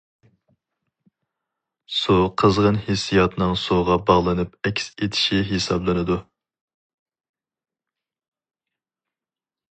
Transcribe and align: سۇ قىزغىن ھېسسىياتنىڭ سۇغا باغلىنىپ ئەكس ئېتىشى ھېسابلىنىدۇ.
سۇ 1.97 2.15
قىزغىن 2.41 2.79
ھېسسىياتنىڭ 2.87 3.53
سۇغا 3.63 3.97
باغلىنىپ 4.09 4.57
ئەكس 4.69 4.87
ئېتىشى 5.09 5.41
ھېسابلىنىدۇ. 5.49 6.17